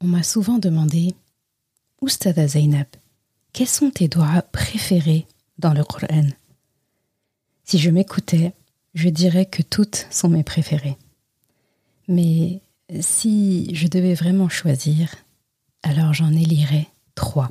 [0.00, 1.14] On m'a souvent demandé
[2.00, 2.86] Oustada Zainab,
[3.52, 5.26] quels sont tes doigts préférés
[5.58, 6.28] dans le Coran?
[7.64, 8.52] Si je m'écoutais,
[8.94, 10.96] je dirais que toutes sont mes préférées.
[12.06, 12.60] Mais
[13.00, 15.12] si je devais vraiment choisir,
[15.82, 16.86] alors j'en élirais
[17.16, 17.50] trois.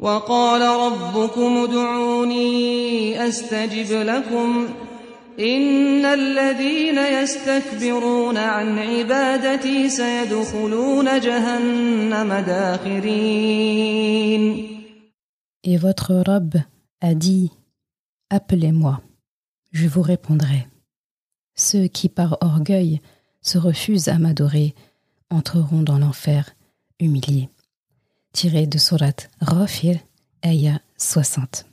[0.00, 4.74] وقال ربكم ادعوني أستجب لكم.
[5.40, 13.94] إن الذين يستكبرون عن عبادتي سيدخلون جهنم داخرين.
[15.64, 16.60] Et votre robe
[17.00, 17.50] a dit
[18.30, 19.00] Appelez-moi,
[19.72, 20.68] je vous répondrai.
[21.56, 23.00] Ceux qui par orgueil
[23.44, 24.74] se refusent à m'adorer
[25.30, 26.50] entreront dans l'enfer
[26.98, 27.48] humiliés
[28.34, 29.96] tiré de Surat Rafir,
[30.42, 31.66] Aya 60.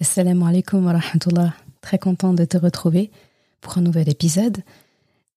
[0.00, 1.54] Assalamu alaikum wa rahmatullah.
[1.80, 3.10] Très content de te retrouver
[3.62, 4.58] pour un nouvel épisode.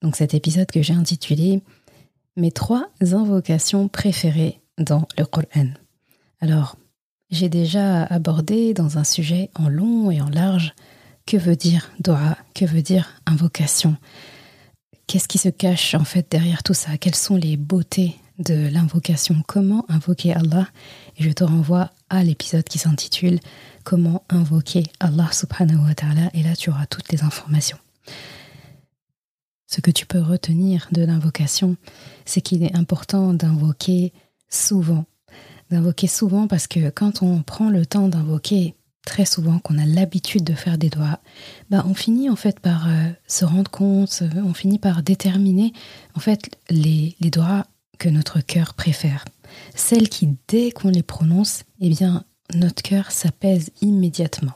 [0.02, 1.62] Donc cet épisode que j'ai intitulé
[2.36, 5.70] Mes trois invocations préférées dans le Coran.
[6.42, 6.76] Alors,
[7.32, 10.74] j'ai déjà abordé dans un sujet en long et en large
[11.26, 13.96] que veut dire dua, que veut dire invocation?
[15.08, 16.98] Qu'est-ce qui se cache en fait derrière tout ça?
[16.98, 19.44] Quelles sont les beautés de l'invocation?
[19.48, 20.68] Comment invoquer Allah?
[21.18, 23.40] Et je te renvoie à l'épisode qui s'intitule
[23.84, 27.78] Comment invoquer Allah subhanahu wa ta'ala et là tu auras toutes les informations.
[29.68, 31.76] Ce que tu peux retenir de l'invocation,
[32.26, 34.12] c'est qu'il est important d'invoquer
[34.50, 35.06] souvent.
[35.70, 38.74] D'invoquer souvent parce que quand on prend le temps d'invoquer
[39.06, 41.20] très souvent, qu'on a l'habitude de faire des doigts,
[41.70, 45.74] bah on finit en fait par euh, se rendre compte, on finit par déterminer
[46.16, 47.66] en fait les, les doigts
[47.98, 49.26] que notre cœur préfère.
[49.76, 54.54] Celles qui, dès qu'on les prononce, eh bien, notre cœur s'apaise immédiatement.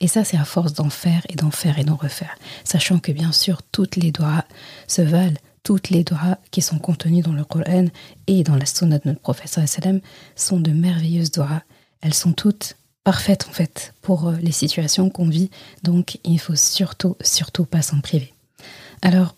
[0.00, 2.36] Et ça, c'est à force d'en faire et d'en faire et d'en refaire.
[2.64, 4.44] Sachant que, bien sûr, toutes les doigts
[4.86, 7.86] se valent, toutes les doigts qui sont contenues dans le Coran
[8.26, 9.64] et dans la sunna de notre professeur
[10.36, 11.62] sont de merveilleuses doigts.
[12.02, 12.76] Elles sont toutes
[13.06, 15.48] parfaites, en fait, pour euh, les situations qu'on vit.
[15.84, 18.34] Donc, il faut surtout, surtout pas s'en priver.
[19.00, 19.36] Alors,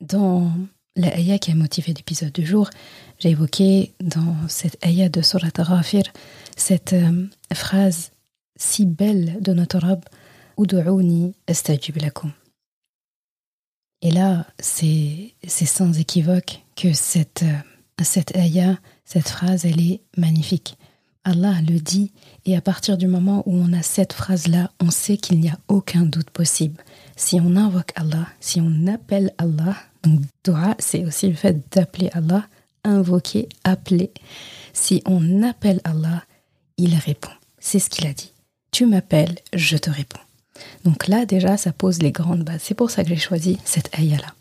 [0.00, 0.52] dans
[0.94, 2.70] la ayah qui a motivé l'épisode du jour,
[3.18, 6.04] j'ai évoqué dans cette ayah de Surat Ghafir
[6.56, 8.12] cette euh, phrase
[8.54, 10.04] si belle de notre Rab
[10.56, 12.30] Udu'uni astajib lakum.
[14.02, 20.76] Et là, c'est sans équivoque que cette, euh, cette ayah, cette phrase, elle est magnifique.
[21.24, 22.12] Allah le dit,
[22.46, 25.58] et à partir du moment où on a cette phrase-là, on sait qu'il n'y a
[25.68, 26.82] aucun doute possible.
[27.16, 32.10] Si on invoque Allah, si on appelle Allah, donc, dua, c'est aussi le fait d'appeler
[32.12, 32.44] Allah,
[32.84, 34.10] invoquer, appeler.
[34.72, 36.24] Si on appelle Allah,
[36.76, 37.30] il répond.
[37.60, 38.32] C'est ce qu'il a dit.
[38.72, 40.18] Tu m'appelles, je te réponds.
[40.84, 42.62] Donc là, déjà, ça pose les grandes bases.
[42.62, 44.34] C'est pour ça que j'ai choisi cette ayah-là.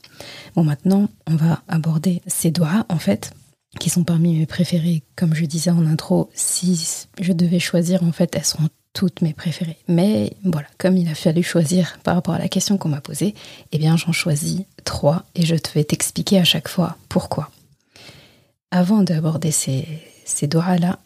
[0.55, 3.33] Bon, maintenant, on va aborder ces doigts, en fait,
[3.79, 5.03] qui sont parmi mes préférés.
[5.15, 9.33] Comme je disais en intro, si je devais choisir, en fait, elles sont toutes mes
[9.33, 9.77] préférées.
[9.87, 13.35] Mais voilà, comme il a fallu choisir par rapport à la question qu'on m'a posée,
[13.71, 17.49] eh bien j'en choisis trois et je vais t'expliquer à chaque fois pourquoi.
[18.71, 19.87] Avant d'aborder ces,
[20.25, 20.99] ces là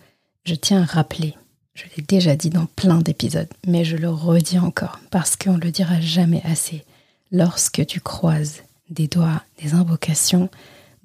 [0.46, 1.36] je tiens à rappeler,
[1.74, 5.72] je l'ai déjà dit dans plein d'épisodes, mais je le redis encore parce qu'on le
[5.72, 6.86] dira jamais assez.
[7.32, 10.50] Lorsque tu croises des doigts, des invocations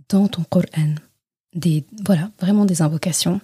[0.09, 0.95] dans ton Coran,
[1.55, 3.41] des voilà, vraiment des invocations,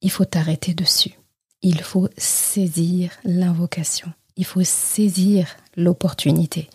[0.00, 1.16] il faut t'arrêter dessus
[1.62, 5.46] il faut saisir l'invocation, il faut saisir
[5.76, 6.68] l'opportunité.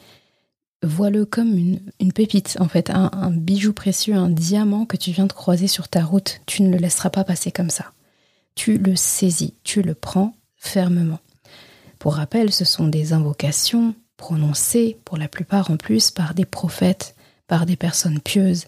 [0.82, 1.58] vois-le comme
[2.00, 5.88] une, pépite, en fait, un, bijou précieux, un diamant que tu viens de croiser sur
[5.90, 6.40] ta route.
[6.46, 7.92] Tu ne le laisseras pas passer comme ça.
[8.56, 11.20] Tu le saisis, tu le prends fermement.
[12.00, 17.16] Pour rappel, ce sont des invocations prononcées, pour la plupart en plus, par des prophètes,
[17.48, 18.66] par des personnes pieuses,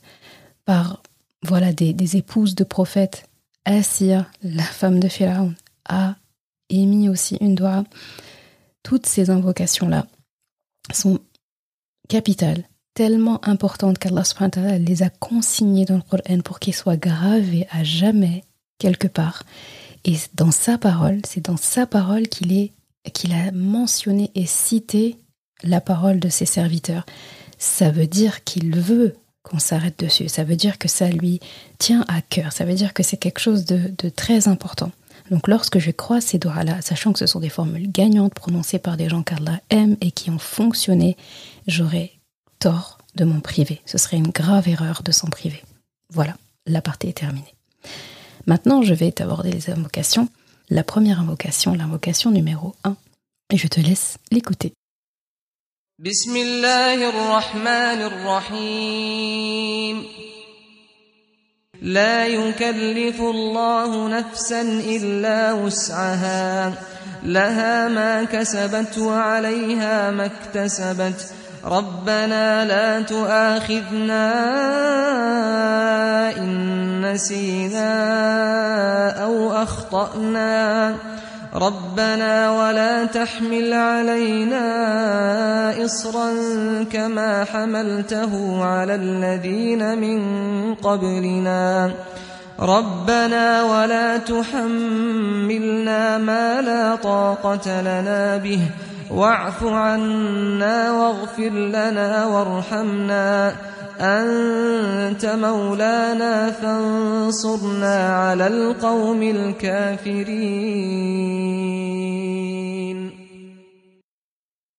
[0.65, 1.01] par
[1.43, 3.27] voilà des, épouses de prophètes.
[3.65, 5.53] Asir, la femme de Pharaon,
[5.87, 6.15] a
[6.69, 7.83] émis aussi une doigt.
[8.83, 10.07] Toutes ces invocations-là
[10.93, 11.19] sont
[12.07, 14.23] capitales, tellement importantes qu'Allah
[14.79, 18.43] les a consignées dans le Coran pour qu'ils soient gravées à jamais
[18.79, 19.43] quelque part.
[20.05, 22.71] Et dans sa parole, c'est dans sa parole qu'il est
[23.13, 25.17] qu'il a mentionné et cité
[25.63, 27.05] la parole de ses serviteurs.
[27.57, 29.15] Ça veut dire qu'il veut
[29.57, 30.29] s'arrête dessus.
[30.29, 31.39] Ça veut dire que ça lui
[31.79, 32.51] tient à cœur.
[32.51, 34.91] Ça veut dire que c'est quelque chose de, très important.
[35.31, 38.97] Donc lorsque je crois ces doigts-là, sachant que ce sont des formules gagnantes prononcées par
[38.97, 41.17] des gens qu'Allah aime et qui ont fonctionné,
[41.67, 42.11] j'aurais
[42.59, 43.81] tort de m'en priver.
[43.85, 45.63] Ce serait une grave erreur de s'en priver.
[46.11, 46.35] Voilà,
[46.67, 47.55] la partie est terminée.
[48.45, 50.29] Maintenant, je vais t'aborder les invocations.
[50.69, 52.95] La première invocation, l'invocation numéro 1.
[53.51, 54.73] Et je te laisse l'écouter.
[56.05, 58.01] بسم الله الرحمن
[58.47, 60.05] الرحيم.
[61.81, 66.73] لا يكلف الله نفسا إلا وسعها.
[67.23, 71.33] لها ما كسبت وعليها ما اكتسبت.
[71.65, 74.31] ربنا لا تؤاخذنا
[76.37, 77.91] إن نسينا
[79.23, 80.95] أو أخطأنا.
[81.55, 84.65] ربنا ولا تحمل علينا
[85.85, 86.33] إصرا
[86.83, 90.19] كما حملته على الذين من
[90.75, 91.91] قبلنا.
[92.59, 98.59] ربنا ولا تحملنا ما لا طاقة لنا به.
[99.11, 103.55] واعف عنا واغفر لنا وارحمنا.
[104.00, 110.74] أنت مولانا فانصرنا على القوم الكافرين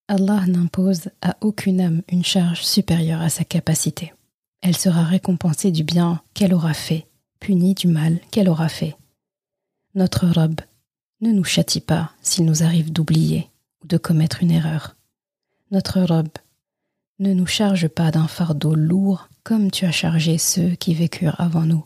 [0.07, 4.13] Allah n'impose à aucune âme une charge supérieure à sa capacité.
[4.61, 7.07] Elle sera récompensée du bien qu'elle aura fait,
[7.39, 8.95] punie du mal qu'elle aura fait.
[9.95, 10.61] Notre robe
[11.21, 13.49] ne nous châtie pas s'il nous arrive d'oublier
[13.83, 14.95] ou de commettre une erreur.
[15.71, 16.29] Notre robe
[17.20, 21.66] ne nous charge pas d'un fardeau lourd comme tu as chargé ceux qui vécurent avant
[21.66, 21.84] nous.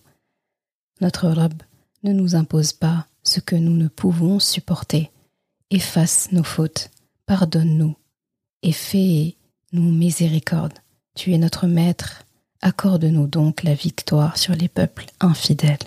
[1.00, 1.62] Notre robe
[2.04, 5.10] ne nous impose pas ce que nous ne pouvons supporter.
[5.70, 6.90] Efface nos fautes,
[7.26, 7.96] pardonne-nous,
[8.62, 10.74] et fais-nous miséricorde.
[11.16, 12.24] Tu es notre Maître,
[12.62, 15.78] accorde-nous donc la victoire sur les peuples infidèles.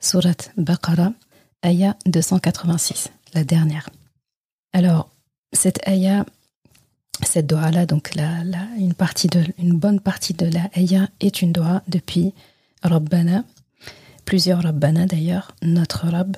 [0.00, 1.12] Surat Baqarah,
[1.60, 3.90] Aya 286, la dernière.
[4.72, 5.10] Alors,
[5.52, 6.24] cette Aya
[7.24, 8.42] cette doha-là, donc la,
[8.78, 12.32] une, partie de, une bonne partie de la ayah est une doha depuis
[12.82, 13.44] Rabbana,
[14.24, 16.36] plusieurs Rabbana d'ailleurs, notre Rabb.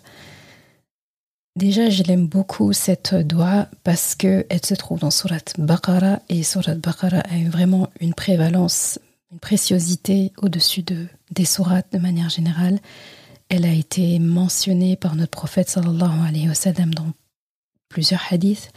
[1.56, 6.74] Déjà, je l'aime beaucoup cette doha parce qu'elle se trouve dans Surat Baqara et Surat
[6.74, 8.98] Baqara a vraiment une prévalence,
[9.30, 12.80] une préciosité au-dessus de, des sourates de manière générale.
[13.48, 17.12] Elle a été mentionnée par notre prophète sallallahu alayhi wa sallam dans
[17.88, 18.70] plusieurs hadiths,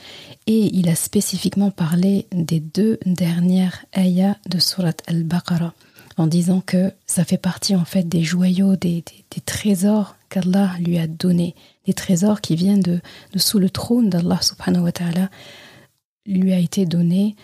[0.45, 5.73] et il a spécifiquement parlé des deux dernières ayahs de Surat al-Baqarah,
[6.17, 9.03] en disant que ça fait partie en fait des joyaux, des,
[9.45, 11.55] trésors qu'Allah lui a donnés,
[11.85, 12.99] des trésors qui viennent de,
[13.35, 15.29] sous le trône d'Allah subhanahu wa ta'ala,
[16.25, 17.35] lui a été donné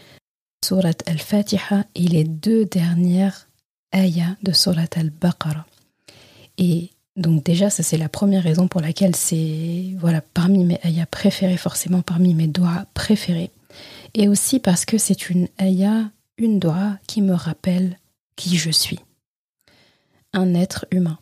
[0.66, 3.48] Surat al-Fatiha et les deux dernières
[3.94, 5.66] ayahs de Surat al-Baqarah.
[6.58, 11.05] Et donc déjà, ça c'est la première raison pour laquelle c'est voilà parmi mes ayahs
[11.05, 13.51] préférés, forcément parmi mes doigts préférés.
[14.15, 17.98] Et aussi parce que c'est une ayah, une doigt qui me rappelle
[18.36, 19.00] qui je suis.
[20.34, 21.20] Un être humain.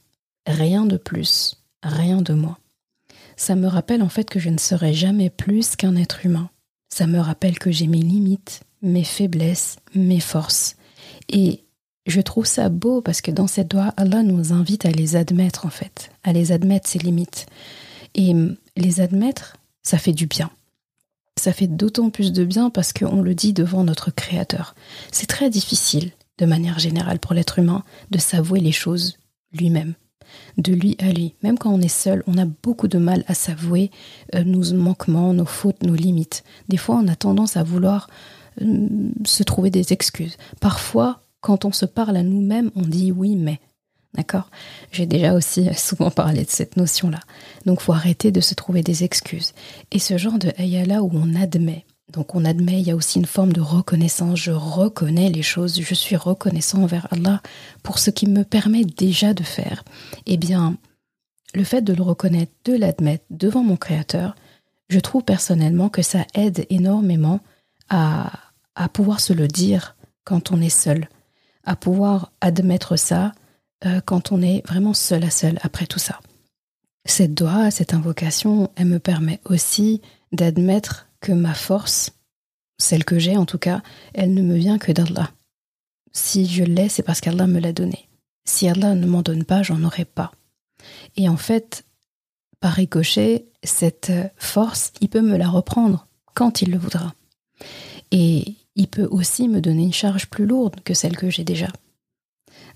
[0.48, 2.58] Rien de plus, rien de moins.
[3.36, 6.50] Ça me rappelle en fait que je ne serai jamais plus qu'un être humain.
[6.90, 10.76] Ça me rappelle que j'ai mes limites, mes faiblesses, mes forces.
[11.30, 11.64] Et
[12.06, 15.66] je trouve ça beau parce que dans cette doigt, Allah nous invite à les admettre
[15.66, 17.46] en fait, à les admettre ses limites.
[18.16, 20.50] Et hum, les admettre, ça fait du bien.
[21.40, 24.76] Ça fait d'autant plus de bien parce qu'on le dit devant notre Créateur.
[25.12, 29.18] C'est très difficile, de manière générale, pour l'être humain, de s'avouer les choses
[29.54, 29.94] lui-même,
[30.58, 31.34] de lui à lui.
[31.42, 33.92] Même quand on est seul, on a beaucoup de mal à s'avouer
[34.36, 36.44] euh, nos manquements, nos fautes, nos limites.
[36.68, 38.10] Des fois, on a tendance à vouloir
[38.60, 40.38] hum, se trouver des excuses.
[40.60, 43.60] Parfois, quand on se parle à nous-mêmes, on dit oui, mais.
[44.14, 44.50] D'accord?
[44.92, 47.20] J'ai déjà aussi souvent parlé de cette notion-là.
[47.66, 49.54] Donc, faut arrêter de se trouver des excuses.
[49.92, 53.20] Et ce genre de ayah-là où on admet Donc on admet, il y a aussi
[53.20, 54.38] une forme de reconnaissance.
[54.38, 57.42] Je reconnais les choses, je suis reconnaissant envers Allah
[57.84, 59.84] pour ce qu'il me permet déjà de faire.
[60.26, 60.78] Eh bien,
[61.54, 64.36] le fait de le reconnaître, de l'admettre devant mon Créateur,
[64.90, 67.40] je trouve personnellement que ça aide énormément
[67.90, 68.30] à
[68.92, 69.96] pouvoir se le dire
[70.26, 71.08] quand on est seul,
[71.64, 73.34] à pouvoir admettre ça
[73.86, 76.20] euh, quand on est vraiment seul à seul après tout ça.
[77.06, 80.02] Cette doigt, cette invocation, elle me permet aussi
[80.32, 82.12] d'admettre que ma force,
[82.78, 83.82] celle que j'ai en tout cas,
[84.14, 85.32] elle ne me vient que d'Allah.
[86.14, 88.10] Si je l'ai, c'est parce qu'Allah me l'a donné.
[88.46, 90.32] Si Allah ne m'en donne pas, j'en aurai pas.
[91.16, 91.86] Et en fait,
[92.60, 97.14] par ricochet, cette force, il peut me la reprendre quand il le voudra.
[98.12, 101.68] Et il peut aussi me donner une charge plus lourde que celle que j'ai déjà.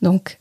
[0.02, 0.40] Donc,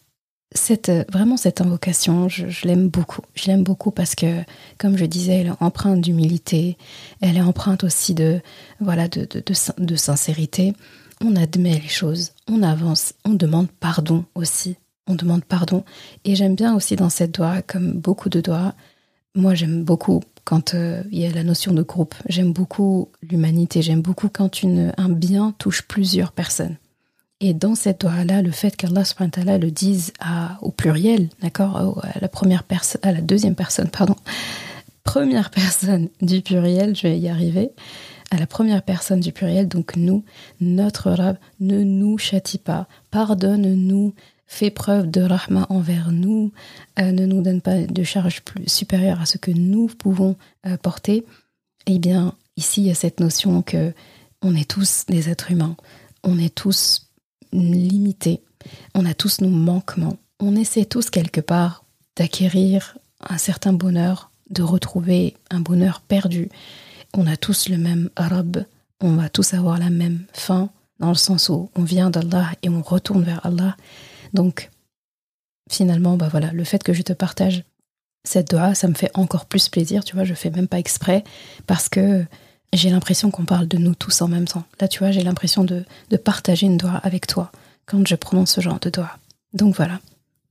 [0.54, 3.22] cette, vraiment cette invocation, je, l'aime beaucoup.
[3.34, 4.42] Je l'aime beaucoup parce que,
[4.78, 6.76] comme je disais, elle est empreinte d'humilité,
[7.20, 8.40] elle est empreinte aussi de,
[8.80, 9.42] voilà, de, de,
[9.78, 10.72] de, sincérité.
[11.20, 14.76] On admet les choses, on avance, on demande pardon aussi.
[15.06, 15.84] On demande pardon.
[16.24, 18.74] Et j'aime bien aussi dans cette doigt, comme beaucoup de doigts,
[19.34, 22.14] moi j'aime beaucoup quand euh, il y a la notion de groupe.
[22.28, 26.76] J'aime beaucoup l'humanité, j'aime beaucoup quand un bien touche plusieurs personnes.
[27.40, 29.04] Et dans cette doigt-là, le fait qu'Allah
[29.58, 34.16] le dise à, au pluriel, d'accord, à la première personne, à la deuxième personne, pardon,
[35.04, 37.70] première personne du pluriel, je vais y arriver,
[38.30, 40.24] à la première personne du pluriel, donc nous,
[40.60, 44.14] notre Rab ne nous châtie pas, pardonne-nous,
[44.46, 46.52] fait preuve de rahma envers nous,
[46.98, 50.36] euh, ne nous donne pas de charge plus supérieure à ce que nous pouvons
[50.66, 51.24] euh, porter,
[51.86, 53.92] eh bien, ici, il y a cette notion que
[54.42, 55.76] on est tous des êtres humains,
[56.22, 57.10] on est tous
[57.52, 58.42] limités,
[58.94, 61.84] on a tous nos manquements, on essaie tous quelque part
[62.16, 66.50] d'acquérir un certain bonheur, de retrouver un bonheur perdu.
[67.14, 68.64] On a tous le même arabe,
[69.00, 70.70] on va tous avoir la même fin,
[71.00, 73.76] dans le sens où on vient d'Allah et on retourne vers Allah.
[74.34, 74.70] Donc,
[75.70, 77.64] finalement, bah voilà, le fait que je te partage
[78.24, 81.24] cette doha, ça me fait encore plus plaisir, tu vois, je fais même pas exprès
[81.66, 82.24] parce que
[82.72, 84.64] j'ai l'impression qu'on parle de nous tous en même temps.
[84.80, 87.52] Là, tu vois, j'ai l'impression de, de, partager une doha avec toi
[87.86, 89.18] quand je prononce ce genre de doha.
[89.52, 90.00] Donc voilà,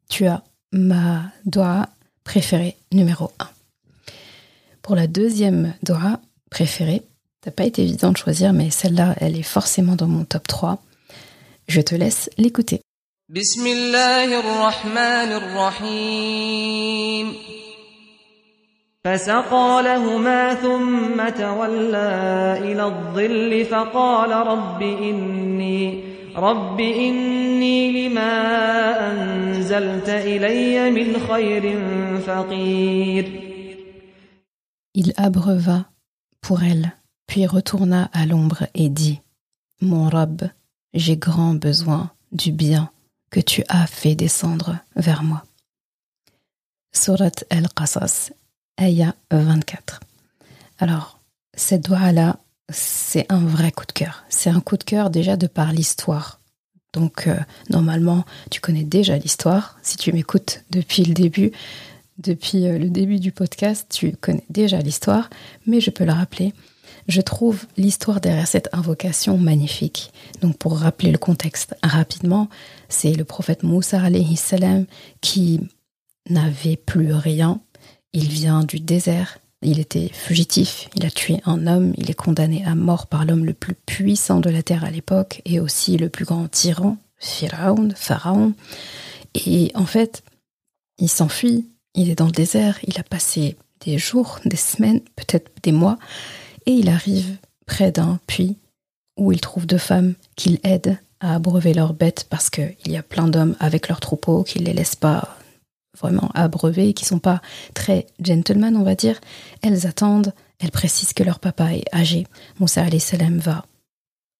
[0.09, 1.89] tu as ma doha
[2.23, 3.49] préférée numéro 1.
[4.81, 7.01] Pour la deuxième doha préférée,
[7.43, 10.47] ça n'a pas été évident de choisir, mais celle-là, elle est forcément dans mon top
[10.47, 10.81] 3.
[11.67, 12.81] Je te laisse l'écouter.
[13.29, 17.33] بسم الله الرحمن الرحيم.
[19.03, 26.03] فسقى لهما ثم تولى إلى الظل فقال رب إني
[26.35, 28.31] رب إني لما
[29.11, 31.79] أنزلت إلي من خير
[32.19, 33.25] فقير.
[34.93, 35.85] Il abreuva
[36.41, 36.91] pour elle,
[37.27, 39.21] puis retourna à l'ombre et dit
[39.81, 40.41] Mon Rab,
[40.93, 42.89] j'ai grand besoin du bien
[43.33, 45.43] que tu as fait descendre vers moi.
[46.91, 48.31] Surat al-Qasas,
[48.77, 50.01] Aya 24.
[50.77, 51.19] Alors,
[51.55, 52.37] cette doigt-là,
[52.69, 54.23] c'est un vrai coup de cœur.
[54.29, 56.39] C'est un coup de cœur déjà de par l'histoire.
[56.93, 57.39] Donc, euh,
[57.71, 59.79] normalement, tu connais déjà l'histoire.
[59.81, 61.51] Si tu m'écoutes depuis le début,
[62.19, 65.31] depuis euh, le début du podcast, tu connais déjà l'histoire,
[65.65, 66.53] mais je peux le rappeler
[67.07, 70.11] je trouve l'histoire derrière cette invocation magnifique.
[70.41, 72.49] Donc pour rappeler le contexte rapidement,
[72.89, 74.85] c'est le prophète Moussa alayhi salam
[75.21, 75.59] qui
[76.29, 77.61] n'avait plus rien.
[78.13, 82.63] Il vient du désert, il était fugitif, il a tué un homme, il est condamné
[82.65, 86.09] à mort par l'homme le plus puissant de la terre à l'époque et aussi le
[86.09, 88.53] plus grand tyran, Pharaon, Pharaon.
[89.33, 90.23] Et en fait,
[90.99, 95.51] il s'enfuit, il est dans le désert, il a passé des jours, des semaines, peut-être
[95.63, 95.97] des mois,
[96.65, 98.57] et il arrive près d'un puits
[99.17, 103.03] où il trouve deux femmes qu'il aide à abreuver leurs bêtes parce qu'il y a
[103.03, 105.37] plein d'hommes avec leurs troupeaux qui ne les laissent pas
[105.97, 107.41] vraiment abreuver, qui sont pas
[107.73, 109.19] très gentlemen, on va dire.
[109.61, 112.25] Elles attendent, elles précisent que leur papa est âgé.
[112.59, 113.65] Moussa salam va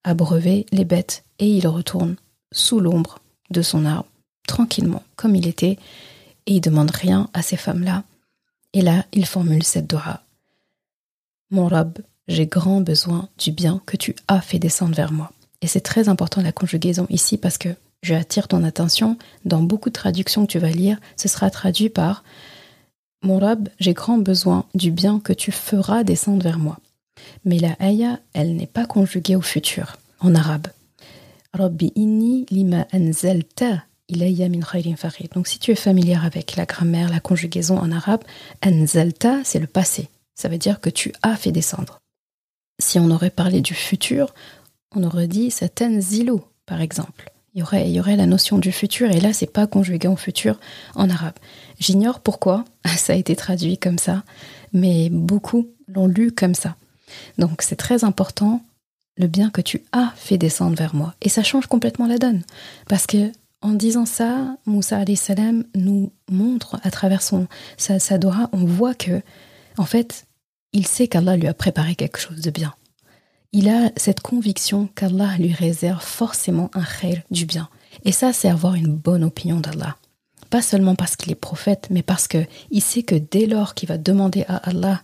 [0.03, 2.15] abreuver les bêtes et il retourne
[2.51, 4.09] sous l'ombre de son arbre,
[4.47, 5.77] tranquillement, comme il était,
[6.45, 8.03] et il demande rien à ces femmes-là.
[8.73, 10.21] Et là, il formule cette dora.
[11.51, 15.31] Mon Rab, j'ai grand besoin du bien que tu as fait descendre vers moi.
[15.61, 17.69] Et c'est très important la conjugaison ici parce que
[18.01, 21.89] je attire ton attention, dans beaucoup de traductions que tu vas lire, ce sera traduit
[21.89, 22.23] par
[23.23, 26.77] Mon Rab, j'ai grand besoin du bien que tu feras descendre vers moi.
[27.45, 30.67] Mais la aya, elle n'est pas conjuguée au futur, en arabe.
[31.53, 34.95] Rabbi inni lima anzalta ilayya min khayrin
[35.33, 38.23] Donc si tu es familière avec la grammaire, la conjugaison en arabe,
[38.61, 40.09] anzalta, c'est le passé.
[40.35, 41.99] Ça veut dire que tu as fait descendre.
[42.79, 44.33] Si on aurait parlé du futur,
[44.95, 47.31] on aurait dit certaines zilo, par exemple.
[47.55, 50.07] Il y, aurait, il y aurait la notion du futur, et là, c'est pas conjugué
[50.07, 50.59] en futur
[50.95, 51.35] en arabe.
[51.79, 52.65] J'ignore pourquoi
[52.97, 54.23] ça a été traduit comme ça,
[54.71, 56.75] mais beaucoup l'ont lu comme ça.
[57.37, 58.63] Donc c'est très important
[59.17, 61.13] le bien que tu as fait descendre vers moi.
[61.21, 62.41] Et ça change complètement la donne.
[62.87, 68.49] Parce que en disant ça, Moussa salam nous montre à travers son, sa, sa Dora,
[68.51, 69.21] on voit que,
[69.77, 70.25] en fait,
[70.73, 72.73] il sait qu'Allah lui a préparé quelque chose de bien.
[73.51, 77.69] Il a cette conviction qu'Allah lui réserve forcément un khair du bien.
[78.03, 79.95] Et ça, c'est avoir une bonne opinion d'Allah.
[80.49, 83.97] Pas seulement parce qu'il est prophète, mais parce qu'il sait que dès lors qu'il va
[83.97, 85.03] demander à Allah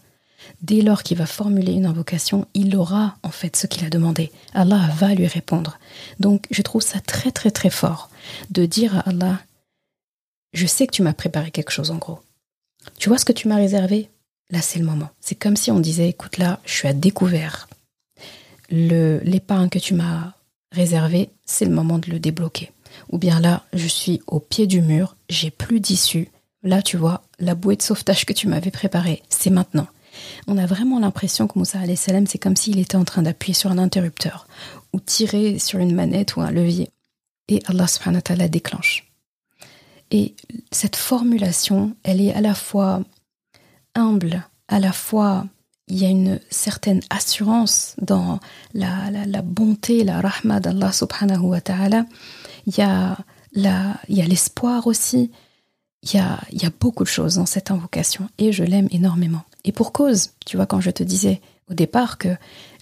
[0.61, 4.31] Dès lors qu'il va formuler une invocation, il aura en fait ce qu'il a demandé.
[4.53, 5.79] Allah va lui répondre.
[6.19, 8.09] Donc je trouve ça très très très fort
[8.49, 9.39] de dire à Allah,
[10.53, 12.19] je sais que tu m'as préparé quelque chose en gros.
[12.97, 14.09] Tu vois ce que tu m'as réservé?
[14.49, 15.09] Là c'est le moment.
[15.19, 17.67] C'est comme si on disait, écoute là, je suis à découvert.
[18.69, 20.33] L'épargne que tu m'as
[20.71, 22.71] réservé, c'est le moment de le débloquer.
[23.11, 26.29] Ou bien là, je suis au pied du mur, j'ai plus d'issue.
[26.63, 29.87] Là, tu vois, la bouée de sauvetage que tu m'avais préparée, c'est maintenant
[30.47, 33.71] on a vraiment l'impression que Moussa salam c'est comme s'il était en train d'appuyer sur
[33.71, 34.47] un interrupteur
[34.93, 36.89] ou tirer sur une manette ou un levier.
[37.47, 39.05] Et Allah subhanahu wa ta'ala déclenche.
[40.11, 40.35] Et
[40.71, 43.03] cette formulation, elle est à la fois
[43.99, 45.45] humble, à la fois
[45.89, 48.39] il y a une certaine assurance dans
[48.73, 52.05] la, la, bonté, la rahma d'Allah subhanahu wa ta'ala.
[52.67, 53.17] Il y a
[54.07, 55.31] l'espoir aussi.
[56.03, 58.87] Il y, a, il y a beaucoup de choses dans cette invocation et je l'aime
[58.91, 59.41] énormément.
[59.65, 62.29] Et pour cause, tu vois, quand je te disais au départ que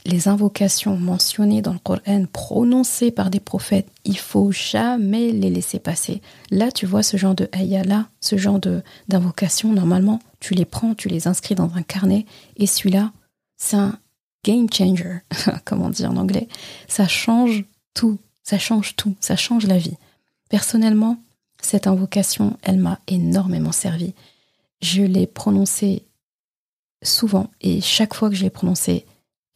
[0.05, 5.79] les invocations mentionnées dans le Coran, prononcées par des prophètes, il faut jamais les laisser
[5.79, 6.21] passer.
[6.51, 7.83] Là, tu vois ce genre de ayah
[8.21, 8.59] ce genre
[9.07, 12.25] d'invocation, normalement, tu les prends, tu les inscris dans un carnet,
[12.56, 13.12] et celui-là,
[13.58, 13.98] c'est un
[14.44, 15.20] game changer,
[15.65, 16.48] comme on dit en anglais.
[16.88, 19.98] Ça change tout, ça change tout, ça change la vie.
[20.50, 21.17] Personnellement,
[21.62, 24.13] cette invocation, elle m'a énormément servi.
[24.82, 26.04] Je l'ai prononcée
[27.04, 29.06] souvent, et chaque fois que je l'ai prononcé,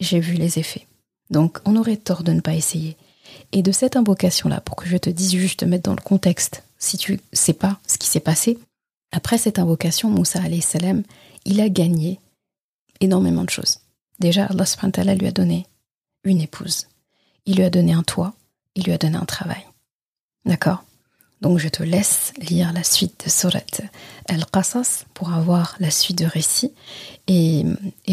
[0.00, 0.86] j'ai vu les effets.
[1.30, 2.96] Donc on aurait tort de ne pas essayer.
[3.52, 6.62] Et de cette invocation-là, pour que je te dise juste te mettre dans le contexte,
[6.78, 8.58] si tu sais pas ce qui s'est passé,
[9.12, 11.02] après cette invocation, Moussa salam,
[11.44, 12.18] il a gagné
[13.00, 13.78] énormément de choses.
[14.18, 15.66] Déjà, Allah subhanahu lui a donné
[16.24, 16.88] une épouse.
[17.46, 18.34] Il lui a donné un toit,
[18.74, 19.64] il lui a donné un travail.
[20.44, 20.84] D'accord?
[21.42, 23.58] Donc je te laisse lire la suite de Surat
[24.28, 26.72] Al-Qasas pour avoir la suite de récit.
[27.26, 27.64] Et,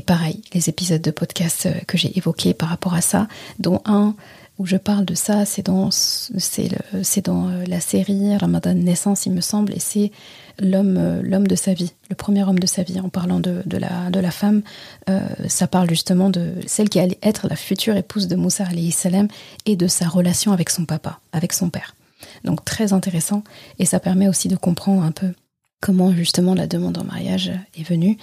[0.05, 3.27] pareil, les épisodes de podcast que j'ai évoqués par rapport à ça,
[3.59, 4.15] dont un
[4.59, 9.73] où je parle de ça, c'est dans, euh, la série Ramadan Naissance, il me semble,
[9.73, 10.11] et c'est
[10.59, 13.63] l'homme, euh, l'homme de sa vie, le premier homme de sa vie, en parlant de,
[13.77, 14.61] la, de la femme.
[15.09, 19.29] Euh, ça parle justement de celle qui allait être la future épouse de Moussa salam
[19.65, 21.95] et de sa relation avec son papa, avec son père.
[22.43, 23.43] Donc très intéressant
[23.79, 25.33] et ça permet aussi de comprendre un peu
[25.81, 28.17] comment justement la demande en mariage est venue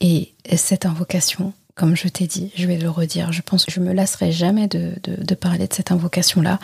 [0.00, 3.80] et cette invocation, comme je t'ai dit, je vais le redire, je pense que je
[3.80, 6.58] me lasserai jamais de, parler de cette invocation-là.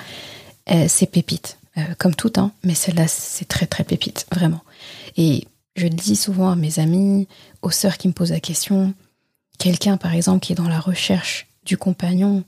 [0.70, 4.60] Euh, c'est pépite, euh, comme tout, hein, mais celle-là c'est très très pépite, vraiment.
[5.16, 7.26] Et je le dis souvent à mes amis,
[7.62, 8.92] aux sœurs qui me posent la question,
[9.58, 12.44] quelqu'un par exemple qui est dans la recherche du compagnon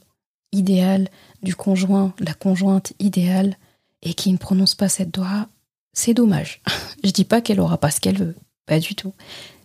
[0.53, 1.09] idéal,
[1.43, 3.57] du conjoint, la conjointe idéale,
[4.03, 5.49] et qui ne prononce pas cette doigt,
[5.93, 6.61] c'est dommage.
[7.05, 9.15] Je dis pas qu'elle aura pas ce qu'elle veut, pas du tout.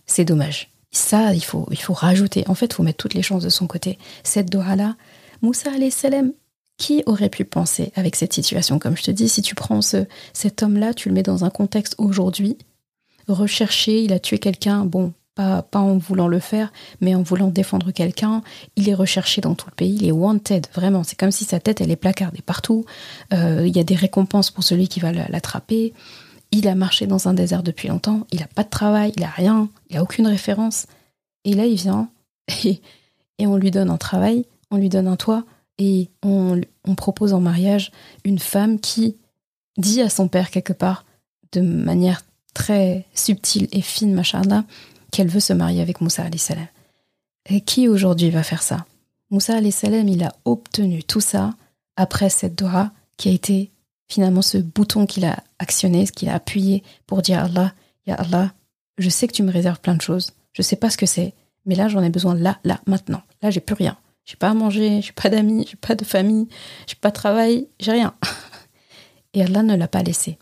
[0.06, 0.70] C'est dommage.
[0.96, 2.44] Ça, il faut, il faut rajouter.
[2.48, 3.98] En fait, il faut mettre toutes les chances de son côté.
[4.24, 4.96] Cette doha-là,
[5.42, 6.32] Moussa salam,
[6.78, 8.78] qui aurait pu penser avec cette situation?
[8.78, 11.50] Comme je te dis, si tu prends ce, cet homme-là, tu le mets dans un
[11.50, 12.56] contexte aujourd'hui,
[13.28, 17.90] recherché, il a tué quelqu'un, bon, pas, en voulant le faire, mais en voulant défendre
[17.90, 18.42] quelqu'un.
[18.76, 21.04] Il est recherché dans tout le pays, il est wanted, vraiment.
[21.04, 22.86] C'est comme si sa tête, elle est placardée partout.
[23.34, 25.92] Euh, il y a des récompenses pour celui qui va l'attraper.
[26.52, 29.30] Il a marché dans un désert depuis longtemps, il n'a pas de travail, il n'a
[29.30, 30.86] rien, il n'a aucune référence.
[31.44, 32.08] Et là, il vient
[32.64, 35.44] et, on lui donne un travail, on lui donne un toit,
[35.78, 36.60] et on,
[36.96, 37.92] propose en mariage
[38.24, 39.16] une femme qui
[39.76, 41.04] dit à son père quelque part,
[41.52, 42.22] de manière
[42.54, 44.64] très subtile et fine, machallah,
[45.12, 46.66] qu'elle veut se marier avec Moussa salam.
[47.48, 48.86] Et qui aujourd'hui va faire ça?
[49.30, 51.54] Moussa salam, il a obtenu tout ça
[51.96, 53.70] après cette doha qui a été
[54.08, 57.72] finalement ce bouton qu'il a actionné, ce qu'il a appuyé pour dire Allah,
[58.08, 58.52] Allah,
[58.98, 61.34] je sais que tu me réserves plein de choses, je sais pas ce que c'est,
[61.64, 63.22] mais là j'en ai besoin là, là, maintenant.
[63.42, 63.96] Là j'ai plus rien.
[64.24, 66.48] J'ai pas à manger, j'ai pas d'amis, j'ai pas de famille,
[66.88, 68.14] j'ai pas de travail, j'ai rien.
[69.34, 70.38] Et Allah ne l'a pas laissé.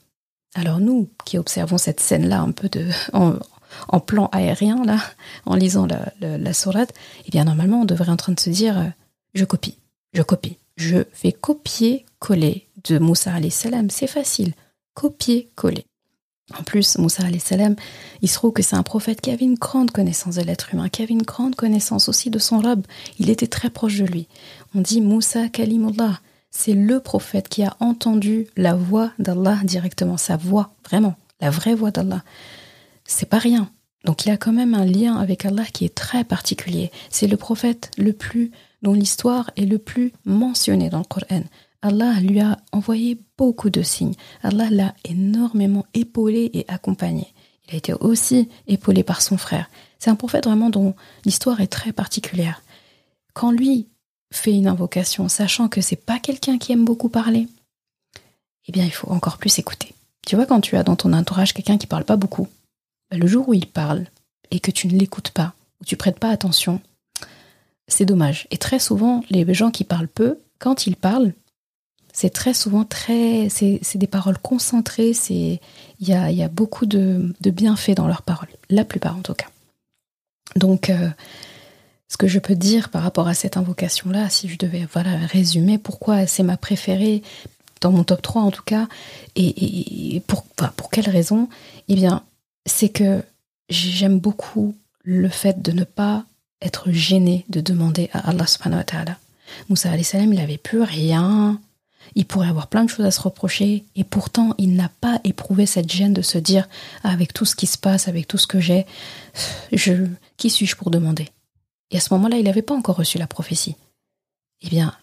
[0.54, 2.88] Alors nous, qui observons cette scène-là un peu de,
[3.88, 4.98] en plan aérien, là,
[5.46, 6.94] en lisant la, la, sourate,
[7.26, 8.88] eh bien, normalement, on devrait être en train de se dire, euh,
[9.34, 9.78] je copie,
[10.12, 10.58] je copie.
[10.76, 13.90] Je fais copier-coller de Moussa salam.
[13.90, 14.52] C'est facile.
[14.94, 15.86] Copier-coller.
[16.58, 17.74] En plus, Moussa salam,
[18.20, 20.88] il se trouve que c'est un prophète qui avait une grande connaissance de l'être humain,
[20.88, 22.86] qui avait une grande connaissance aussi de son robe.
[23.18, 24.28] Il était très proche de lui.
[24.74, 26.20] On dit Moussa Kalimullah.
[26.50, 31.74] C'est le prophète qui a entendu la voix d'Allah directement, sa voix, vraiment, la vraie
[31.74, 32.22] voix d'Allah.
[33.04, 33.70] C'est pas rien.
[34.04, 36.92] Donc il a quand même un lien avec Allah qui est très particulier.
[37.10, 41.42] C'est le prophète le plus dont l'histoire est le plus mentionnée dans le Coran.
[41.84, 44.14] Allah lui a envoyé beaucoup de signes.
[44.42, 47.34] Allah l'a énormément épaulé et accompagné.
[47.68, 49.68] Il a été aussi épaulé par son frère.
[49.98, 50.94] C'est un prophète vraiment dont
[51.26, 52.62] l'histoire est très particulière.
[53.34, 53.86] Quand lui
[54.32, 57.48] fait une invocation, sachant que c'est pas quelqu'un qui aime beaucoup parler,
[58.66, 59.94] eh bien il faut encore plus écouter.
[60.26, 62.48] Tu vois, quand tu as dans ton entourage quelqu'un qui parle pas beaucoup,
[63.10, 64.06] bah, le jour où il parle
[64.50, 66.80] et que tu ne l'écoutes pas, ou tu prêtes pas attention,
[67.88, 68.46] c'est dommage.
[68.50, 71.34] Et très souvent, les gens qui parlent peu, quand ils parlent,
[72.14, 75.12] c'est très souvent très, c'est des paroles concentrées.
[75.28, 75.58] Il
[76.00, 79.34] y a, y a, beaucoup de, de, bienfaits dans leurs paroles, la plupart en tout
[79.34, 79.48] cas.
[80.54, 81.10] Donc, euh,
[82.08, 85.76] ce que je peux dire par rapport à cette invocation-là, si je devais voilà résumer
[85.76, 87.22] pourquoi c'est ma préférée
[87.80, 88.86] dans mon top 3 en tout cas,
[89.34, 91.48] et, pour, enfin, pour quelle raison
[91.88, 92.22] Eh bien,
[92.64, 93.24] c'est que
[93.68, 96.24] j'aime beaucoup le fait de ne pas
[96.62, 99.18] être gêné de demander à Allah subhanahu wa ta'ala.
[99.68, 101.58] Moussa salam, il n'avait plus rien.
[102.14, 105.66] Il pourrait avoir plein de choses à se reprocher et pourtant il n'a pas éprouvé
[105.66, 106.68] cette gêne de se dire
[107.02, 108.86] avec tout ce qui se passe, avec tout ce que j'ai,
[109.72, 111.28] je qui suis-je pour demander?
[111.90, 113.76] Et à ce moment-là, il n'avait pas encore reçu la prophétie.
[114.62, 114.94] Eh bien,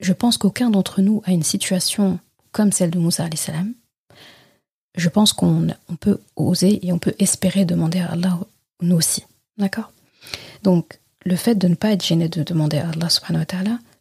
[0.00, 2.18] je pense qu'aucun d'entre nous a une situation
[2.52, 3.74] comme celle de Moussa salam
[4.96, 5.68] je pense qu'on
[6.00, 8.38] peut oser et on peut espérer demander à Allah
[8.82, 9.24] nous aussi.
[9.56, 9.92] D'accord?
[10.62, 13.08] Donc, le fait de ne pas être gêné de demander à Allah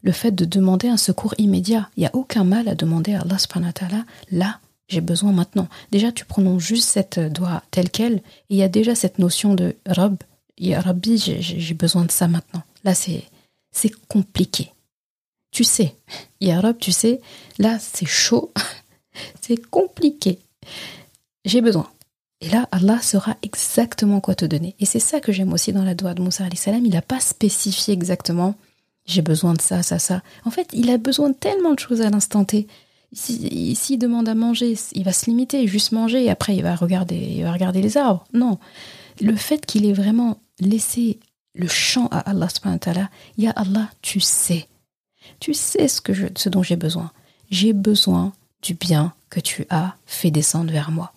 [0.02, 3.22] le fait de demander un secours immédiat, il n'y a aucun mal à demander à
[3.22, 3.74] Allah subhanahu
[4.32, 5.68] là, j'ai besoin maintenant.
[5.92, 9.54] Déjà, tu prononces juste cette doigt telle qu'elle, et il y a déjà cette notion
[9.54, 10.18] de Rab,
[10.62, 12.64] Rabbi, j'ai besoin de ça maintenant.
[12.84, 13.24] Là, c'est
[13.72, 14.72] c'est compliqué.
[15.52, 15.96] Tu sais,
[16.42, 17.22] Ya Rab, tu sais,
[17.60, 18.52] là, c'est chaud,
[19.42, 20.40] c'est compliqué
[21.46, 21.88] j'ai besoin.
[22.42, 24.76] Et là, Allah saura exactement quoi te donner.
[24.80, 26.86] Et c'est ça que j'aime aussi dans la doigt de Moussa salam.
[26.86, 28.56] Il n'a pas spécifié exactement
[29.10, 30.22] j'ai besoin de ça, ça, ça.
[30.46, 32.68] En fait, il a besoin de tellement de choses à l'instant T.
[33.12, 37.16] S'il demande à manger, il va se limiter, juste manger, et après il va regarder,
[37.16, 38.26] il va regarder les arbres.
[38.34, 38.60] Non.
[39.20, 41.20] Le fait qu'il ait vraiment laissé
[41.56, 44.68] le champ à Allah wa ta'ala, Ya Allah, tu sais.
[45.40, 47.12] Tu sais ce, que je, ce dont j'ai besoin.
[47.50, 51.14] J'ai besoin du bien que tu as fait descendre vers moi.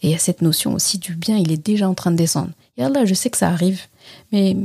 [0.00, 2.16] Et il y a cette notion aussi du bien, il est déjà en train de
[2.16, 2.52] descendre.
[2.78, 3.82] Et là, je sais que ça arrive,
[4.32, 4.56] mais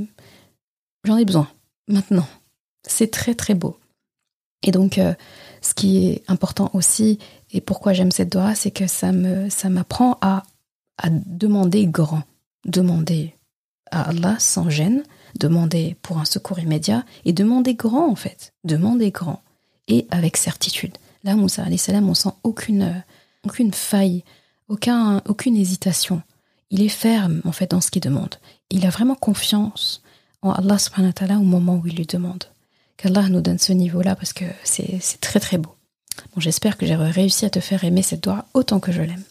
[1.03, 1.47] j'en ai besoin
[1.89, 2.27] maintenant.
[2.89, 3.78] C'est très très beau.
[4.63, 5.13] Et donc, euh,
[5.62, 7.19] ce qui est important aussi,
[7.52, 10.43] et pourquoi j'aime cette doha, c'est que ça me ça m'apprend à,
[10.97, 12.23] à demander grand,
[12.65, 13.36] demander
[13.91, 15.04] à Allah sans gêne,
[15.39, 19.41] demander pour un secours immédiat et demander grand en fait, demander grand
[19.88, 20.97] et avec certitude.
[21.23, 23.04] Là, Moussa salam, on sent aucune,
[23.45, 24.23] aucune faille,
[24.69, 26.21] aucun, aucune hésitation.
[26.69, 28.36] Il est ferme, en fait, dans ce qu'il demande.
[28.69, 30.02] Il a vraiment confiance
[30.41, 32.45] en Allah subhanahu wa ta'ala au moment où il lui demande
[32.98, 35.74] Qu'Allah nous donne ce niveau-là parce que c'est très très beau.
[36.35, 39.24] Bon, j'espère que j'ai réussi à te faire aimer cette doigt autant que je l'aime.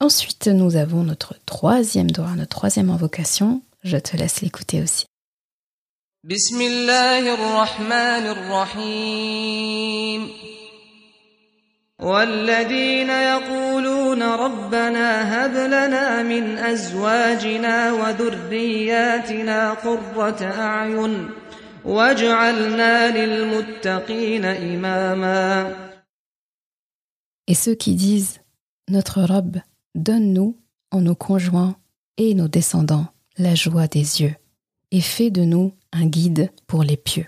[0.00, 3.62] Ensuite, nous avons notre troisième doigt, notre troisième invocation.
[3.82, 5.06] Je te laisse l'écouter aussi.
[12.00, 21.41] والذين يقولون ربنا هب لنا من أزواجنا وذرياتنا قرة أعين واجعلنا للمتقين إماما
[27.47, 28.39] et ceux qui disent
[28.87, 29.57] Notre robe,
[29.93, 30.57] donne-nous
[30.91, 31.75] en nos conjoints
[32.17, 34.35] et nos descendants la joie des yeux
[34.91, 37.27] et fais de nous un guide pour les pieux.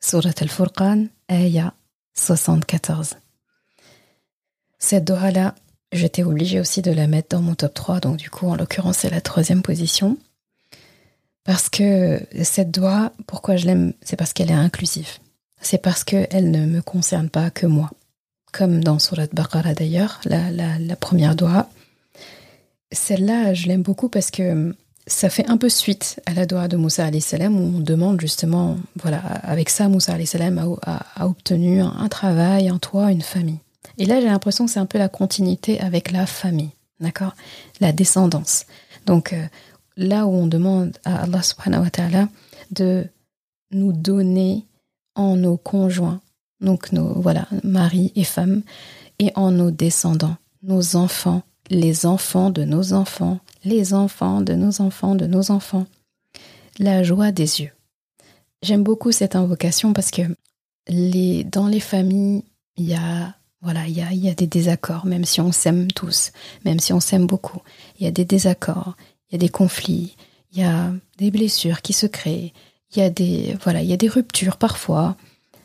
[0.00, 1.74] Surat al-Furqan, ayah
[2.14, 3.16] 74.
[4.78, 5.54] Cette Dora-là,
[5.92, 8.98] j'étais obligée aussi de la mettre dans mon top 3, donc du coup, en l'occurrence,
[8.98, 10.18] c'est la troisième position.
[11.44, 15.18] Parce que cette doigt, pourquoi je l'aime, c'est parce qu'elle est inclusive.
[15.60, 17.90] C'est parce qu'elle ne me concerne pas que moi.
[18.52, 21.68] Comme dans Surat Baqarah d'ailleurs, la, la, première doigt.
[22.92, 24.74] Celle-là, je l'aime beaucoup parce que
[25.06, 28.76] ça fait un peu suite à la doigt de Moussa salam où on demande justement,
[29.02, 33.58] voilà, avec ça, Moussa salam a, a, obtenu un, travail, un toit, une famille.
[33.98, 37.34] Et là, j'ai l'impression que c'est un peu la continuité avec la famille, d'accord?
[37.80, 38.66] La descendance.
[39.06, 39.44] Donc, euh,
[39.96, 42.28] là où on demande à Allah subhanahu wa ta'ala
[42.70, 43.06] de
[43.70, 44.66] nous donner
[45.14, 46.20] en nos conjoints,
[46.60, 48.62] donc nos voilà, maris et femmes,
[49.18, 54.80] et en nos descendants, nos enfants, les enfants de nos enfants, les enfants de nos
[54.80, 55.86] enfants de nos enfants.
[56.78, 57.70] La joie des yeux.
[58.62, 60.22] J'aime beaucoup cette invocation parce que
[60.88, 62.44] les, dans les familles,
[62.76, 65.90] il y a voilà, il y a, y a des désaccords, même si on s'aime
[65.90, 66.32] tous,
[66.66, 67.62] même si on s'aime beaucoup.
[67.98, 68.94] Il y a des désaccords,
[69.28, 70.16] il y a des conflits,
[70.52, 72.52] il y a des blessures qui se créent,
[72.94, 75.16] il y a des voilà, il y a des ruptures parfois.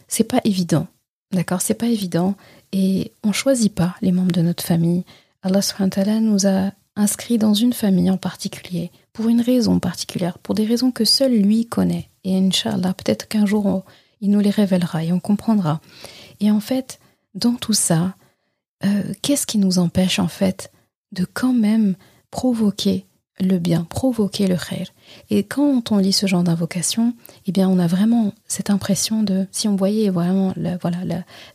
[0.07, 0.87] C'est pas évident,
[1.31, 1.61] d'accord?
[1.61, 2.35] C'est pas évident
[2.71, 5.03] et on choisit pas les membres de notre famille.
[5.43, 10.55] Allah subhanahu nous a inscrits dans une famille en particulier pour une raison particulière, pour
[10.55, 12.09] des raisons que seul lui connaît.
[12.23, 13.83] Et Inch'Allah, peut-être qu'un jour
[14.21, 15.79] il nous les révélera et on comprendra.
[16.39, 16.99] Et en fait,
[17.35, 18.15] dans tout ça,
[18.83, 20.71] euh, qu'est-ce qui nous empêche en fait
[21.11, 21.95] de quand même
[22.31, 23.05] provoquer
[23.41, 24.87] le bien, provoquer le khair.
[25.29, 27.13] Et quand on lit ce genre d'invocation,
[27.45, 30.97] eh bien, on a vraiment cette impression de, si on voyait vraiment la, voilà,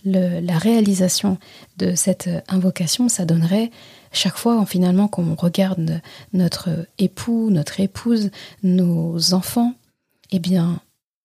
[0.04, 1.38] la, la réalisation
[1.76, 3.70] de cette invocation, ça donnerait
[4.12, 6.00] chaque fois, finalement, qu'on regarde
[6.32, 8.30] notre époux, notre épouse,
[8.62, 9.74] nos enfants,
[10.30, 10.80] eh bien,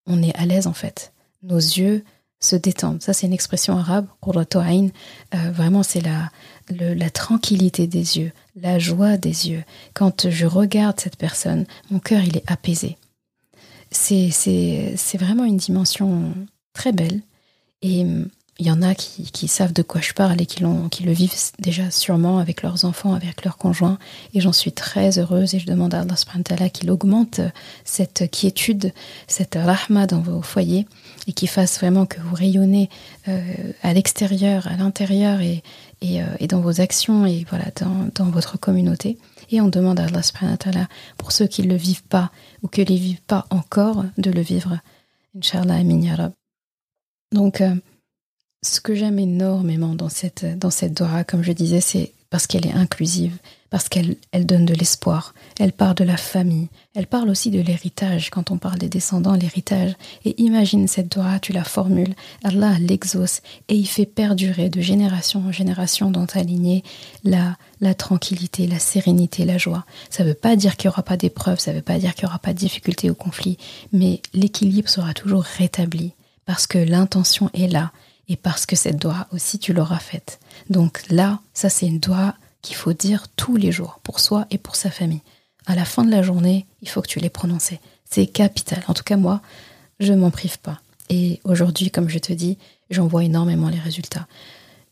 [0.07, 1.13] on est à l'aise en fait.
[1.43, 2.03] Nos yeux
[2.39, 3.01] se détendent.
[3.01, 6.31] Ça, c'est une expression arabe, euh, vraiment, c'est la,
[6.69, 9.63] la tranquillité des yeux, la joie des yeux.
[9.93, 12.97] Quand je regarde cette personne, mon cœur, il est apaisé.
[13.91, 16.33] C'est vraiment une dimension
[16.73, 17.21] très belle.
[17.81, 18.29] Et hum,
[18.59, 21.33] il y en a qui, savent de quoi je parle et qui, qui le vivent
[21.59, 23.97] déjà sûrement avec leurs enfants, avec leurs conjoints.
[24.33, 27.39] Et j'en suis très heureuse et je demande à Allah qu'il augmente
[27.85, 28.91] cette quiétude,
[29.27, 30.85] cette rahma dans vos foyers
[31.29, 32.89] et qu'il fasse vraiment que vous rayonnez
[33.27, 35.61] euh, à l'extérieur, à l'intérieur et,
[36.03, 39.19] euh, et, dans vos actions et voilà dans, dans, votre communauté.
[39.51, 40.87] Et on demande à Allah
[41.19, 42.31] pour ceux qui ne le vivent pas
[42.63, 44.79] ou qui ne les vivent pas encore de le vivre.
[45.37, 46.31] Inch'Allah, amin ya
[47.31, 47.75] Donc, euh,
[48.63, 52.65] ce que j'aime énormément dans cette, dans cette Dora, comme je disais, c'est parce qu'elle
[52.65, 53.37] est inclusive,
[53.69, 57.61] parce qu'elle elle donne de l'espoir, elle parle de la famille, elle parle aussi de
[57.61, 59.93] l'héritage, quand on parle des descendants, l'héritage.
[60.25, 65.41] Et imagine cette Dora, tu la formules, Allah l'exauce et il fait perdurer de génération
[65.47, 66.83] en génération dans ta lignée
[67.23, 69.85] la, la tranquillité, la sérénité, la joie.
[70.09, 72.15] Ça ne veut pas dire qu'il n'y aura pas d'épreuves, ça ne veut pas dire
[72.15, 73.57] qu'il n'y aura pas de difficultés ou conflits,
[73.91, 76.13] mais l'équilibre sera toujours rétabli
[76.45, 77.91] parce que l'intention est là
[78.27, 80.39] et parce que cette doigt aussi tu l'auras faite.
[80.69, 84.57] Donc là, ça c'est une doigt qu'il faut dire tous les jours, pour soi et
[84.57, 85.21] pour sa famille.
[85.65, 87.71] À la fin de la journée, il faut que tu les prononces.
[88.09, 88.83] C'est capital.
[88.87, 89.41] En tout cas, moi,
[89.99, 90.81] je m'en prive pas.
[91.09, 92.57] Et aujourd'hui, comme je te dis,
[92.89, 94.27] j'en vois énormément les résultats.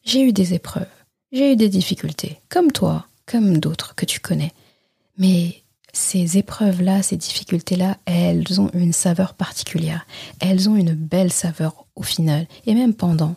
[0.03, 0.88] J'ai eu des épreuves,
[1.32, 4.53] j'ai eu des difficultés, comme toi, comme d'autres que tu connais.
[5.17, 10.06] Mais ces épreuves-là, ces difficultés-là, elles ont une saveur particulière.
[10.39, 13.36] Elles ont une belle saveur au final, et même pendant.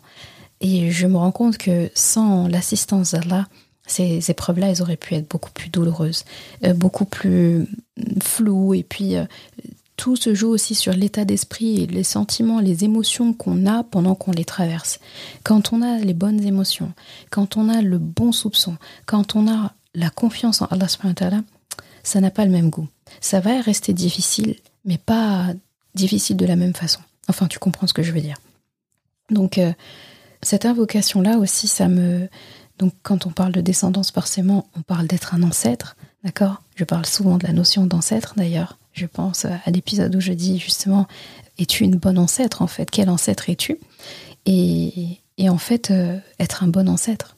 [0.61, 3.47] Et je me rends compte que sans l'assistance d'Allah,
[3.91, 6.23] ces épreuves-là, elles auraient pu être beaucoup plus douloureuses,
[6.63, 7.67] euh, beaucoup plus
[8.23, 9.25] floues, et puis euh,
[9.97, 14.31] tout se joue aussi sur l'état d'esprit les sentiments, les émotions qu'on a pendant qu'on
[14.31, 14.99] les traverse.
[15.43, 16.93] Quand on a les bonnes émotions,
[17.29, 20.87] quand on a le bon soupçon, quand on a la confiance en Allah
[22.03, 22.87] ça n'a pas le même goût.
[23.19, 25.47] Ça va rester difficile, mais pas
[25.93, 27.01] difficile de la même façon.
[27.27, 28.37] Enfin, tu comprends ce que je veux dire.
[29.29, 29.71] Donc, euh,
[30.41, 32.27] cette invocation-là aussi, ça me...
[32.81, 36.63] Donc, quand on parle de descendance, forcément, on parle d'être un ancêtre, d'accord?
[36.73, 38.79] Je parle souvent de la notion d'ancêtre, d'ailleurs.
[38.91, 41.07] Je pense à l'épisode où je dis justement,
[41.59, 42.89] es-tu une bonne ancêtre, en fait?
[42.89, 43.77] Quel ancêtre es-tu?
[44.47, 47.37] Et, en fait, euh, être un bon ancêtre.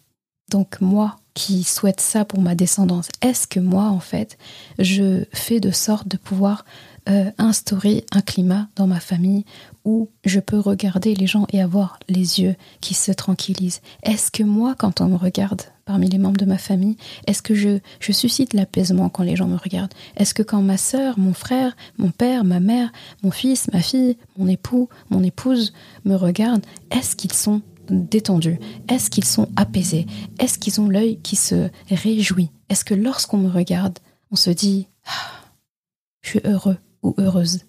[0.49, 4.37] Donc, moi, qui souhaite ça pour ma descendance Est-ce que moi, en fait,
[4.79, 6.63] je fais de sorte de pouvoir
[7.09, 9.43] euh, instaurer un climat dans ma famille
[9.85, 13.81] où je peux regarder les gens et avoir les yeux qui se tranquillisent.
[14.03, 16.95] Est-ce que moi, quand on me regarde parmi les membres de ma famille,
[17.27, 19.93] est-ce que je, suscite l'apaisement quand les gens me regardent?
[20.15, 22.91] Est-ce que quand ma sœur, mon frère, mon père, ma mère,
[23.23, 25.73] mon fils, ma fille, mon époux, mon épouse
[26.05, 28.59] me regardent, est-ce qu'ils sont détendus?
[28.87, 30.07] Est-ce qu'ils sont apaisés?
[30.39, 32.51] Est-ce qu'ils ont l'œil qui se réjouit?
[32.69, 33.99] Est-ce que lorsqu'on me regarde,
[34.31, 35.31] on se dit ah,
[36.21, 37.59] Je suis heureux ou heureuse?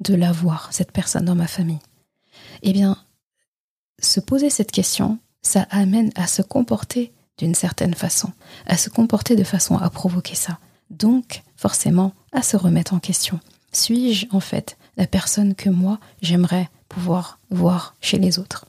[0.00, 1.78] De l'avoir, cette personne dans ma famille
[2.62, 2.96] Eh bien,
[3.98, 8.32] se poser cette question, ça amène à se comporter d'une certaine façon,
[8.66, 10.58] à se comporter de façon à provoquer ça.
[10.90, 13.40] Donc, forcément, à se remettre en question.
[13.72, 18.66] Suis-je, en fait, la personne que moi, j'aimerais pouvoir voir chez les autres?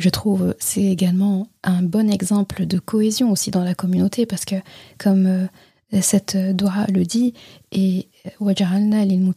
[0.00, 4.56] Je trouve c'est également un bon exemple de cohésion aussi dans la communauté parce que
[4.96, 5.46] comme euh,
[6.00, 7.34] Cette dua le dit
[7.72, 9.32] et wajalna lil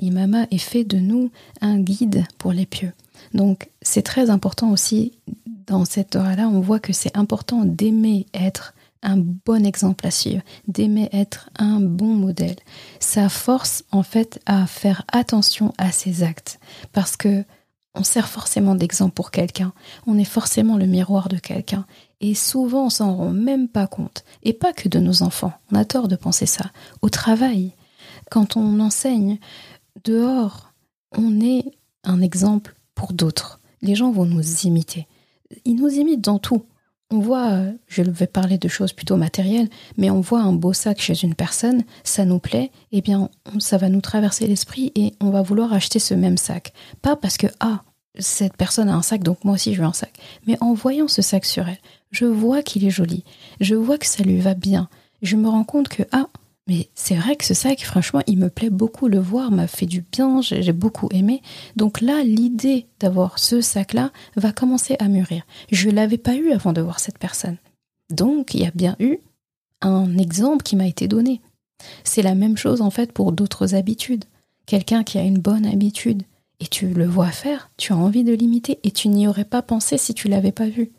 [0.00, 1.30] imama et fait de nous
[1.60, 2.92] un guide pour les pieux.
[3.34, 5.12] Donc c'est très important aussi
[5.68, 10.42] dans cette dua-là, on voit que c'est important d'aimer être un bon exemple à suivre,
[10.66, 12.56] d'aimer être un bon modèle.
[13.00, 16.58] Ça force en fait à faire attention à ses actes
[16.92, 17.44] parce que
[17.94, 19.72] on sert forcément d'exemple pour quelqu'un,
[20.06, 21.84] on est forcément le miroir de quelqu'un
[22.20, 25.52] et souvent on s'en rend même pas compte et pas que de nos enfants.
[25.72, 26.70] On a tort de penser ça.
[27.02, 27.72] Au travail,
[28.30, 29.38] quand on enseigne
[30.04, 30.72] dehors,
[31.16, 31.64] on est
[32.04, 33.60] un exemple pour d'autres.
[33.82, 35.06] Les gens vont nous imiter.
[35.64, 36.64] Ils nous imitent dans tout
[37.10, 41.00] on voit, je vais parler de choses plutôt matérielles, mais on voit un beau sac
[41.00, 45.30] chez une personne, ça nous plaît, eh bien, ça va nous traverser l'esprit et on
[45.30, 46.74] va vouloir acheter ce même sac.
[47.00, 47.82] Pas parce que, ah,
[48.18, 50.12] cette personne a un sac, donc moi aussi je veux un sac.
[50.46, 51.78] Mais en voyant ce sac sur elle,
[52.10, 53.24] je vois qu'il est joli,
[53.60, 54.88] je vois que ça lui va bien,
[55.22, 56.28] je me rends compte que, ah,
[56.68, 59.08] mais c'est vrai que ce sac, franchement, il me plaît beaucoup.
[59.08, 61.40] Le voir m'a fait du bien, j'ai beaucoup aimé.
[61.76, 65.44] Donc là, l'idée d'avoir ce sac-là va commencer à mûrir.
[65.72, 67.56] Je ne l'avais pas eu avant de voir cette personne.
[68.10, 69.18] Donc, il y a bien eu
[69.80, 71.40] un exemple qui m'a été donné.
[72.04, 74.24] C'est la même chose en fait pour d'autres habitudes.
[74.66, 76.22] Quelqu'un qui a une bonne habitude
[76.60, 79.62] et tu le vois faire, tu as envie de l'imiter et tu n'y aurais pas
[79.62, 80.90] pensé si tu l'avais pas vu.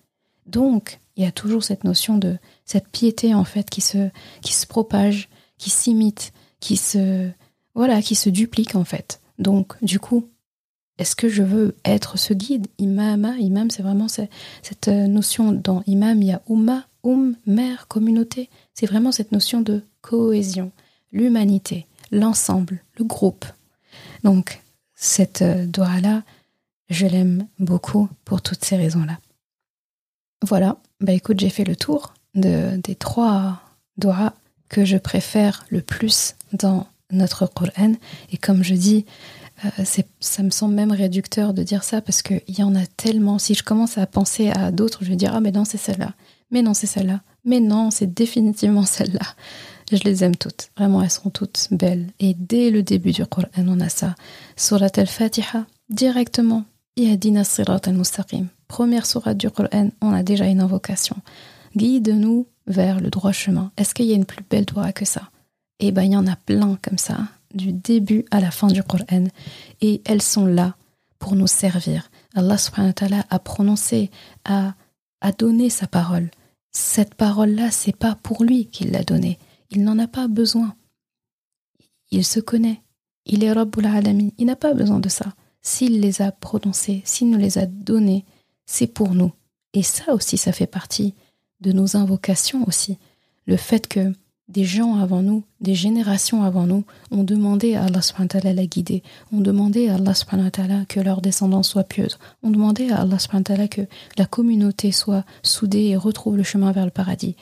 [0.49, 5.29] Donc, il y a toujours cette notion de cette piété en fait qui se propage
[5.59, 7.29] qui s'imitent, qui se
[7.75, 9.21] voilà, qui se dupliquent en fait.
[9.37, 10.27] Donc du coup,
[10.97, 12.67] est-ce que je veux être ce guide?
[12.79, 17.87] Imama, imam, c'est vraiment cette euh, notion dans imam, il y a umma, um, mère,
[17.87, 18.49] communauté.
[18.73, 20.71] C'est vraiment cette notion de cohésion,
[21.11, 23.45] l'humanité, l'ensemble, le groupe.
[24.23, 24.61] Donc
[24.95, 26.23] cette euh, doha-là,
[26.89, 29.19] je l'aime beaucoup pour toutes ces raisons-là.
[30.41, 33.61] Voilà, bah écoute, j'ai fait le tour de, des trois
[33.97, 34.33] doigts
[34.69, 37.93] que je préfère le plus dans notre Coran.
[38.31, 39.05] Et comme je dis,
[39.65, 39.83] euh,
[40.19, 43.39] ça me semble même réducteur de dire ça parce qu'il y en a tellement.
[43.39, 46.13] Si je commence à penser à d'autres, je vais dire Ah, mais non, c'est celle-là.
[46.51, 47.21] Mais non, c'est celle-là.
[47.45, 49.35] Mais non, c'est définitivement celle-là.
[49.91, 50.69] Je les aime toutes.
[50.77, 52.07] Vraiment, elles sont toutes belles.
[52.19, 54.15] Et dès le début du Coran, on a ça.
[54.55, 56.63] Surat al-Fatiha, directement.
[56.95, 58.47] Yadina sirat al-Mustaqim.
[58.69, 61.17] Première surat du Coran, on a déjà une invocation.
[61.75, 63.71] Guide-nous vers le droit chemin.
[63.75, 65.31] Est-ce qu'il y a une plus belle doigt que ça?
[65.79, 67.17] Eh bien, il y en a plein comme ça,
[67.53, 69.25] du début à la fin du Coran.
[69.81, 70.75] Et elles sont là
[71.17, 72.11] pour nous servir.
[72.35, 74.11] Allah subhanahu wa ta'ala a prononcé,
[74.45, 74.75] a,
[75.21, 76.29] a donné sa parole.
[76.71, 79.39] Cette parole-là, c'est pas pour lui qu'il l'a donnée.
[79.71, 80.75] Il n'en a pas besoin.
[82.11, 82.81] Il se connaît.
[83.25, 84.29] Il est Rabbul Alamin.
[84.37, 85.33] Il n'a pas besoin de ça.
[85.63, 88.25] S'il les a prononcées, s'il nous les a données,
[88.69, 89.31] c'est pour nous.
[89.73, 91.15] Et ça aussi, ça fait partie
[91.59, 92.99] de nos invocations aussi.
[93.47, 94.13] Le fait que
[94.47, 98.65] des gens avant nous, des générations avant nous, ont demandé à Allah subhanahu wa la
[98.67, 99.01] guider,
[99.33, 103.17] ont demandé à Allah subhanahu wa que leur descendance soit pieuse, ont demandé à Allah
[103.17, 103.81] subhanahu wa que
[104.17, 107.35] la communauté soit soudée et retrouve le chemin vers le paradis.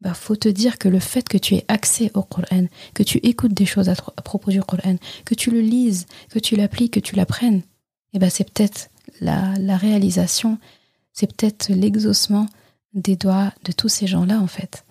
[0.00, 3.18] Bah, faut te dire que le fait que tu aies accès au Coran, que tu
[3.18, 7.00] écoutes des choses à, propos du Coran, que tu le lises, que tu l'appliques, que
[7.00, 7.62] tu l'apprennes,
[8.14, 10.58] eh ben c'est peut-être la, la réalisation,
[11.12, 12.46] c'est peut-être l'exaucement
[12.94, 14.84] des doigts de tous ces gens-là, en fait.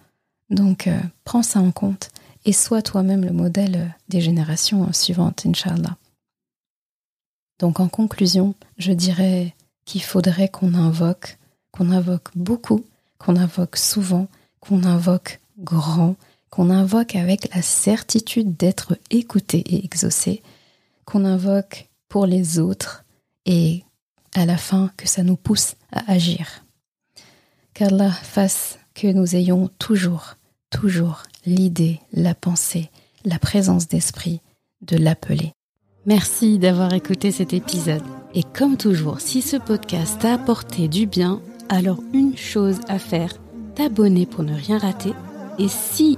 [0.50, 2.10] Donc, euh, prends ça en compte
[2.46, 5.98] et sois toi-même le modèle euh, des générations euh, suivantes, Inch'Allah.
[7.60, 9.56] Donc, en conclusion, je dirais
[9.86, 11.38] qu'il faudrait qu'on invoque,
[11.72, 12.84] qu'on invoque beaucoup,
[13.18, 14.28] qu'on invoque souvent,
[14.60, 16.16] qu'on invoque grand,
[16.50, 20.42] qu'on invoque avec la certitude d'être écouté et exaucé,
[21.06, 23.06] qu'on invoque pour les autres
[23.46, 23.84] et
[24.36, 26.64] à la fin que ça nous pousse à agir
[27.74, 30.36] qu'Allah fasse que nous ayons toujours,
[30.70, 32.90] toujours l'idée, la pensée,
[33.26, 34.42] la présence d'esprit
[34.82, 35.54] de l'appeler.
[36.06, 38.04] Merci d'avoir écouté cet épisode.
[38.34, 43.34] Et comme toujours, si ce podcast t'a apporté du bien, alors une chose à faire,
[43.76, 45.14] t'abonner pour ne rien rater.
[45.60, 46.18] Et si